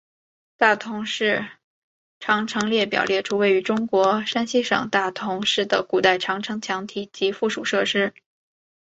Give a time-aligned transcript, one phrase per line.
[0.57, 1.45] 大同市
[2.19, 8.11] 长城列表列出位于中国山西省大同市的古代长城墙体及附属设施。